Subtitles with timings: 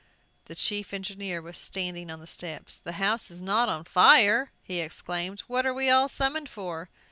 [0.45, 2.75] The chief engineer was standing on the steps.
[2.75, 5.41] "The house not on fire!" he exclaimed.
[5.41, 6.89] "What are we all summoned for?"